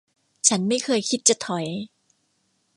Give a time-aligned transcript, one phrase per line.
[0.47, 1.65] ฉันไม่เคยคิดจะถอย